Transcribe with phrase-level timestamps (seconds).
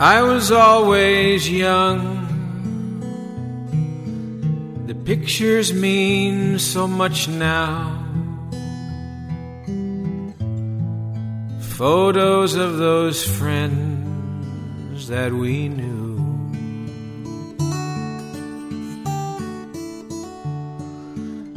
[0.00, 2.28] I was always young.
[4.86, 8.04] The pictures mean so much now.
[11.60, 16.16] Photos of those friends that we knew.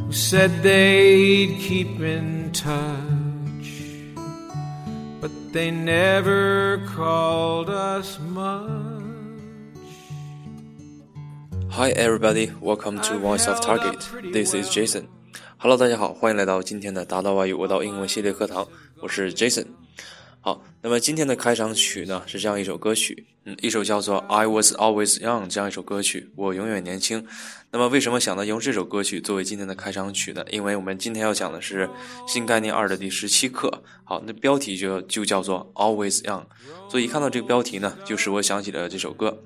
[0.04, 3.11] Who said they'd keep in touch,
[5.51, 8.67] they never called us much.
[11.69, 13.99] Hi everybody, welcome to Voice of Target.
[14.33, 15.07] This is Jason.
[15.57, 18.67] Hello，大家好，欢迎来到今天的达到外语我到英文系列课堂，
[19.01, 19.65] 我是 Jason。
[20.44, 27.24] 好，那么今天的开场曲呢是这样一首歌曲，嗯，一首叫做《I Was Always Young》这样一首歌曲，我永远年轻。
[27.70, 30.44] 那么为什么想到用这首歌曲作为今天的开场曲呢？
[30.50, 31.88] 因为我们今天要讲的是
[32.26, 33.84] 新概念二的第十七课。
[34.02, 36.42] 好，那标题就就叫做《Always Young》，
[36.90, 39.44] 所以一看到这个标题呢，就使我想起了这首歌。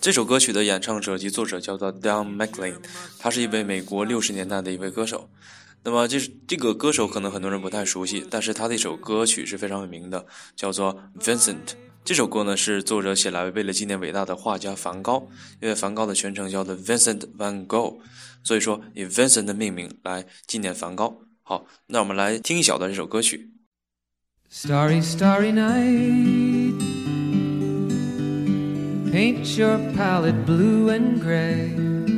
[0.00, 2.74] 这首歌曲的演唱者及作者叫做 Don McLean，
[3.20, 5.30] 他是一位美国六十年代的一位歌手。
[5.88, 11.56] 那么这这个歌手可能很多人不太熟悉，但是他的一首歌曲是非常有名的，叫做 Vincent。
[12.04, 15.26] 这首歌呢是作者写来为了纪念伟大的画家梵高，
[15.62, 18.00] 因为梵高的全称叫做 Vincent Van Gogh，
[18.44, 21.22] 所以说以 Vincent 的命名来纪念梵高。
[21.42, 23.48] 好，那我们来听一小段这首歌曲。
[24.52, 26.74] Starry, starry night.
[29.10, 32.17] Paint your palette blue and gray.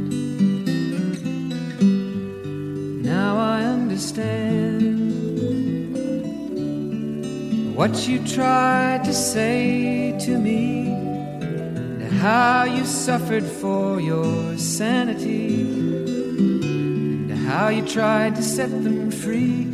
[7.81, 17.31] What you tried to say to me, and how you suffered for your sanity, and
[17.47, 19.65] how you tried to set them free.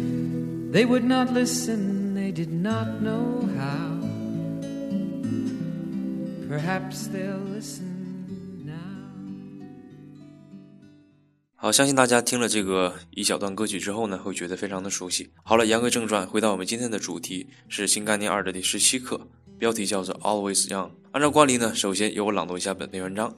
[0.71, 3.99] They would not listen, they did not know how.
[6.47, 7.86] Perhaps they'll listen.
[11.56, 15.30] 好，相信大家听了这个一小段歌曲之后呢，会觉得非常的熟悉。
[15.44, 20.90] 好了，言归正传，回到我们今天的主题是新概念二的第十七课，标题叫做 Always Young。
[21.12, 23.36] 按照惯例呢，首先由我朗读一下本篇文章。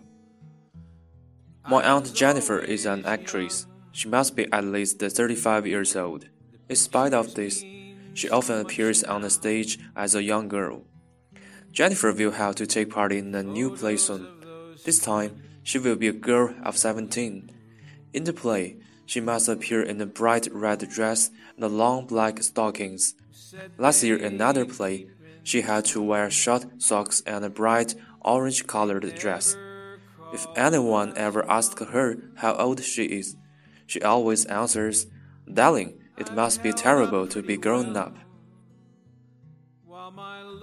[1.64, 3.64] My aunt Jennifer is an actress.
[3.92, 6.22] She must be at least 35 years old.
[6.68, 7.62] In spite of this,
[8.14, 10.84] she often appears on the stage as a young girl.
[11.72, 14.26] Jennifer will have to take part in a new play soon.
[14.84, 15.32] This time,
[15.62, 17.50] she will be a girl of 17.
[18.13, 23.15] In the play, she must appear in a bright red dress and long black stockings.
[23.77, 25.07] Last year, in another play,
[25.43, 29.55] she had to wear short socks and a bright orange colored dress.
[30.33, 33.35] If anyone ever asks her how old she is,
[33.87, 35.07] she always answers,
[35.51, 38.15] Darling, it must be terrible to be grown up.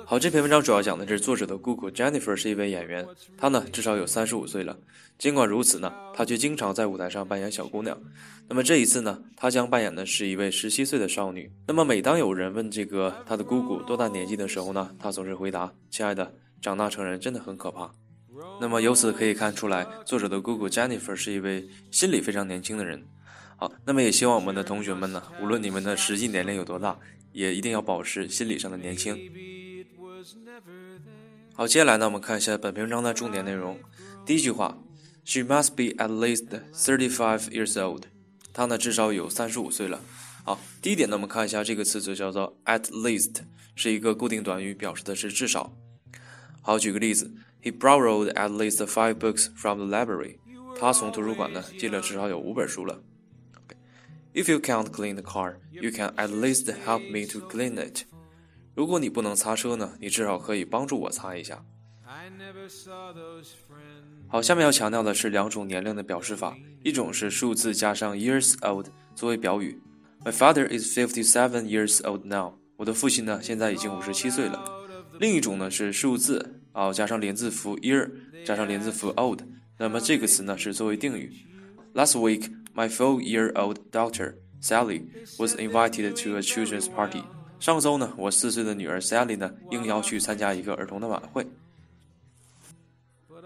[0.04, 4.76] 好，这篇文章主要讲的是作者的姑姑 Jennifer 是一位演员，她呢至少有三十五岁了。
[5.18, 7.98] 尽管如此呢，她却经常在舞台上扮演小姑娘。
[8.48, 11.50] 那么这一次呢，她将扮演的是一位十七岁的少女。
[11.66, 17.90] 那么每当有人问这个她的姑姑多大年纪的时候呢，她总是回答：“亲爱的，长大成人真的很可怕。”
[18.60, 23.02] 那么由此可以看出来，作者的姑姑 Jennifer 是一位心理非常年轻的人。
[23.56, 26.98] 好，那么也希望我们的同学们呢，无论你们的实际年龄有多大，
[27.32, 29.18] 也一定要保持心理上的年轻。
[31.53, 33.79] 好，接下来呢，我们看一下本篇文章的重点内容。
[34.25, 34.77] 第一句话，
[35.23, 38.03] She must be at least thirty-five years old。
[38.53, 40.01] 她呢至少有三十五岁了。
[40.43, 43.41] 好，第一点呢，我们看一下这个词组叫做 at least，
[43.75, 45.71] 是一个固定短语，表示的是至少。
[46.61, 47.31] 好，举个例子，
[47.61, 50.37] He borrowed at least five books from the library。
[50.79, 53.03] 他从图书馆呢借了至少有五本书了。
[54.33, 58.05] If you can't clean the car, you can at least help me to clean it.
[58.76, 61.64] 如果你不能擦车呢，你至少可以帮助我擦一下。
[64.28, 69.80] 好，下面要强调的是两种年龄的表示法，一种是数字加上 years old 作为表语。
[70.22, 72.58] My father is fifty-seven years old now。
[72.76, 74.62] 我的父亲呢，现在已经五十七岁了。
[75.18, 78.10] 另一种呢是数字啊加上连字符 year
[78.44, 79.40] 加上连字符 old，
[79.78, 81.32] 那么这个词呢是作为定语。
[81.94, 85.06] Last week, my four-year-old daughter Sally
[85.38, 87.22] was invited to a children's party.
[87.58, 91.46] 上周呢，我四岁的女儿 Sally 呢应邀去参加一个儿童的晚会。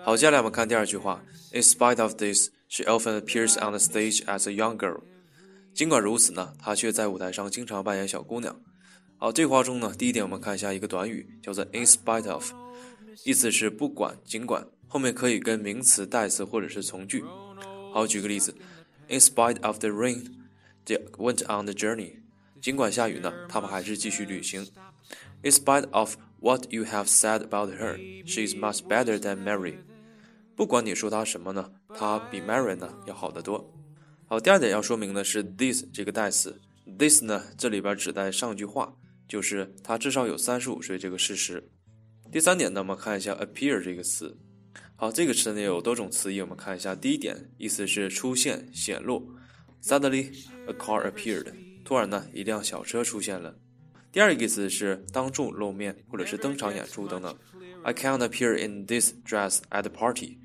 [0.03, 1.23] 好，接下来我们看第二句话。
[1.53, 5.01] In spite of this, She often appears on the stage as a young girl。
[5.75, 8.61] 尽管如此呢，她却在舞台上经常扮演小姑娘。
[9.19, 12.53] 好，这句话中呢，第一点我们看一下一个短语，叫做 in spite of，
[13.25, 17.25] 意思是不管、尽管，后面可以跟名词、代词或者是从句。
[17.93, 18.55] 好，举个例子
[19.09, 20.31] ，In spite of the rain,
[20.87, 22.21] they went on the journey。
[22.61, 24.67] 尽管下雨呢，他们还是继续旅行。
[25.43, 27.97] In spite of what you have said about her,
[28.27, 29.77] she is much better than Mary。
[30.55, 33.73] 不管你说她什么呢，她比 Mary 呢要好得多。
[34.27, 36.61] 好，第二点要说明的是 this 这个代词
[36.99, 38.95] ，this 呢这里边指代上句话，
[39.27, 41.67] 就是她至少有三十五岁这个事实。
[42.31, 44.37] 第三点呢，我们看一下 appear 这个词。
[44.97, 46.95] 好，这个词呢有多种词义，我们看一下。
[46.95, 49.35] 第一点，意思是出现、显露。
[49.83, 50.31] Suddenly,
[50.67, 51.70] a car appeared。
[51.91, 53.53] 突然呢，一辆小车出现了。
[54.13, 57.37] 第二个意思是当众露面，或者是登场演出等等。
[57.83, 60.39] I can't appear in this dress at the party。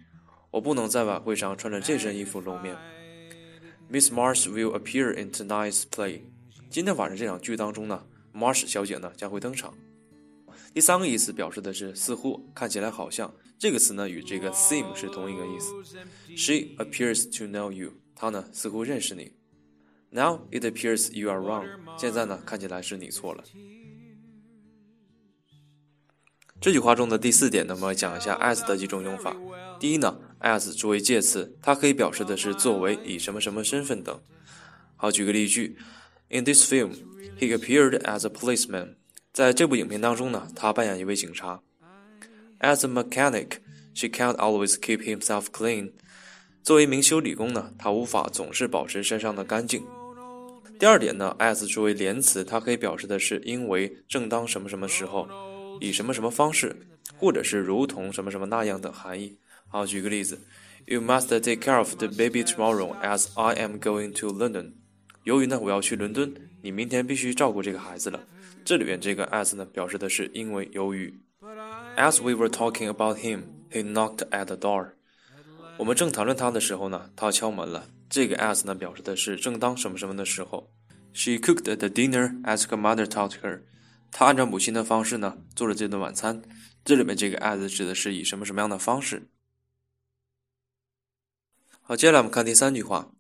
[0.50, 2.76] 我不能在晚会上穿着这身衣服露面。
[3.92, 6.22] Miss Marsh will appear in tonight's play。
[6.72, 8.04] 今天晚上这场剧当中呢
[8.34, 9.72] ，Marsh 小姐呢将会登场。
[10.74, 13.32] 第三个意思表示的是似乎、看起来好像。
[13.60, 15.76] 这个词呢与这个 seem 是同一个意思。
[16.36, 19.32] She appears to know you，她呢似乎认识你。
[20.16, 21.68] Now it appears you are wrong，
[21.98, 23.44] 现在呢看起来是你错了。
[26.62, 29.36] 这句话中的第四点，那么讲一下 as 的几种用法。
[29.78, 34.18] 第一呢，as 作为介词，它可以表示的是作为、以什么什么身份等。
[34.96, 35.78] 好，举个例句
[36.30, 36.94] ：In this film,
[37.38, 38.96] he appeared as a policeman。
[39.34, 41.62] 在这部影片当中呢，他扮演一位警察。
[42.62, 43.58] As a mechanic,
[43.94, 45.92] she can't always keep himself clean.
[46.64, 49.86] 作为一名修理工呢，他无法总是保持身上的干净。
[50.78, 55.28] 第二点呢，as 作为连词，它可以表示的是因为正当什么什么时候，
[55.80, 56.76] 以什么什么方式，
[57.18, 59.38] 或者是如同什么什么那样的含义。
[59.68, 60.40] 好，举个例子
[60.86, 64.74] ，You must take care of the baby tomorrow as I am going to London.
[65.24, 68.22] 由于呢我要去伦敦，你明天必须照顾这个孩子了。
[68.64, 71.22] 这里面这个 as 呢表示的是因为由于。
[71.96, 74.95] As we were talking about him, he knocked at the door.
[75.78, 77.88] 我们正谈论他的时候呢，他敲门了。
[78.10, 80.72] 这个 as 呢表示的是正当什么什么的时候。
[81.14, 83.62] She cooked the dinner as her mother taught her.
[84.12, 86.42] 她按照母亲的方式呢做了这顿晚餐。
[86.86, 89.28] 这里面这个 as 指的是以什么什么样的方式。
[91.82, 93.12] 好，接下来我们看第三句话。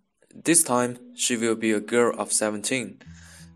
[0.43, 2.95] This time she will be a girl of seventeen.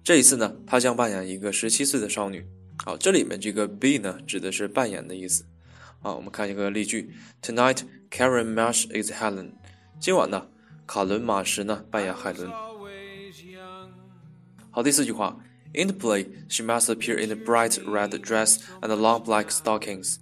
[0.03, 2.45] 这一次呢，她将扮演一个十七岁的少女。
[2.83, 5.45] 好，这里面这个 be 呢，指的是扮演的意思。
[6.01, 9.51] 啊，我们看一个例句：Tonight, Karen Marsh is Helen。
[9.99, 10.47] 今晚呢，
[10.87, 12.49] 卡伦·马什呢扮演海伦。
[14.71, 15.37] 好，第四句话
[15.73, 20.15] ：In the play, she must appear in a bright red dress and long black stockings。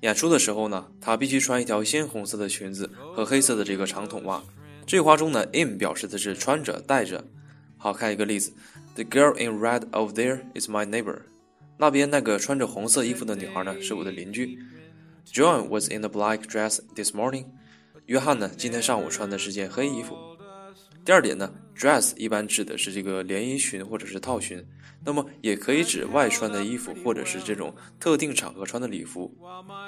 [0.00, 4.42] 演出的时候呢，她必须穿一条鲜红色的裙子和黑色的这个长筒袜。
[4.84, 7.24] 这句话中呢，in 表示的是穿着、戴着。
[7.78, 8.52] 好看一个例子
[8.96, 11.20] ：The girl in red over there is my neighbor。
[11.78, 14.58] 那边那个穿着红色衣服的女孩呢，是我的邻居。
[15.26, 17.46] John was in a black dress this morning。
[18.06, 20.16] 约翰呢，今天上午穿的是件黑衣服。
[21.04, 24.64] 第二点呢，dress 一般指的是这个连衣裙或者是套裙，
[25.04, 29.34] 那么也可以指外穿的衣服或者是这种特定场合穿的礼服。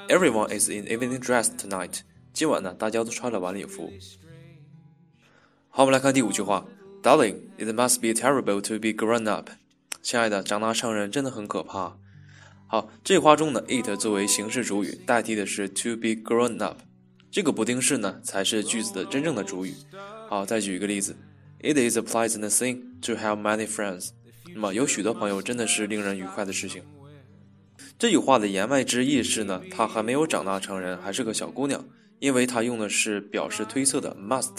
[0.08, 2.00] Everyone is in evening dress tonight。
[2.32, 3.92] 今晚呢，大家都穿了晚礼服。
[5.68, 6.66] 好，我们来看第五句话
[7.02, 9.50] ：Darling, it must be terrible to be grown up。
[10.02, 11.96] 亲爱的，长大成人真的很可怕。
[12.74, 16.78] 好，这句话中的 it 作为形式主语，代替的是 to be grown up。
[17.30, 19.72] 这个不定式呢，才是句子的真正的主语。
[20.28, 21.14] 好，再举一个例子
[21.60, 24.08] ，It is a pleasant thing to have many friends。
[24.52, 26.82] 那么有许多朋友真的是令人愉快的事情。
[27.96, 31.84] 这句话的言外之意是呢，她还没有长大成人，还是个小姑娘，
[32.18, 34.50] 因为它用的是表示推测的 must。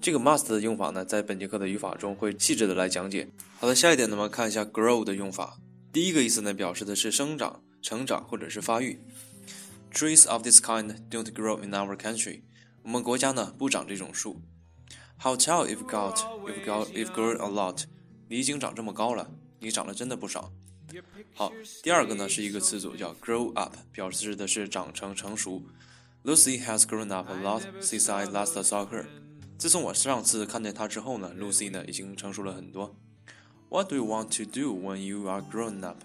[0.00, 3.26] 这个 must 的用法呢，在本节课的语法中会细致的来讲解。
[3.58, 5.56] 好的，下一点，呢，我们看一下 grow 的用法。
[5.96, 9.00] 第一个意思呢，表示的是生长、成长或者是发育。
[9.90, 12.42] Trees of this kind don't grow in our country。
[12.82, 14.42] 我们国家呢不长这种树。
[15.18, 16.18] How tall you've got?
[16.44, 17.84] You've got you've grown a lot。
[18.28, 20.52] 你已经长这么高了，你长了真的不少。
[21.32, 21.50] 好，
[21.82, 25.62] 第二个呢是一个词组叫 grow up，表示的是长成、成熟。
[26.24, 29.06] Lucy has grown up a lot since I last saw her。
[29.56, 32.94] 自从我上次看见她之后呢，Lucy 呢已经成熟了很多。
[33.68, 35.98] What do you want to do when you are grown up？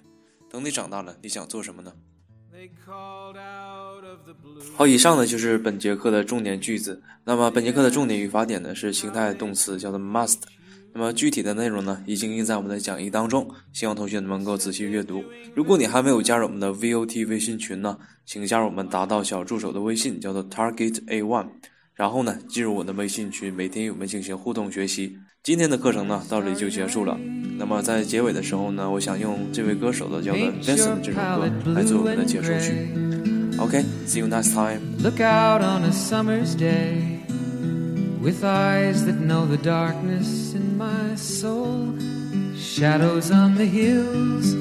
[0.49, 1.93] 等你长大了，你想做什么呢？
[4.75, 7.01] 好，以上呢就是本节课的重点句子。
[7.23, 10.39] 那么本节课的重点语法点呢是形态动词，叫做 must。
[10.93, 15.23] 那么具体的内容呢已经印在我们的讲义当中，希望同学们能够仔细阅读。
[15.55, 21.47] 如果你还没有加入我们的 VOT 微信群呢，请加入我们达到小助手的微信，叫做 Target A One。
[21.93, 25.17] 然后呢，进入我的微信群，每天与我们进行互动学习。
[25.42, 27.16] 今天的课程呢，到这里就结束了。
[27.58, 32.72] 那么在结尾的时候呢，我想用这位歌手的叫做《Vincent》这首歌来做我们的结束曲。
[33.58, 37.20] OK，see you next time。Look out on a summer's day
[38.20, 41.94] with eyes that know the darkness in my soul,
[42.56, 44.54] shadows on the hills.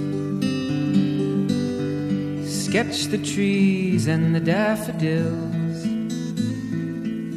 [2.47, 5.85] Sketch the trees and the daffodils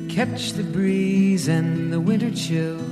[0.08, 2.91] catch the breeze and the winter chills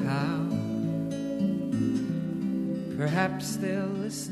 [3.01, 4.30] Perhaps they'll listen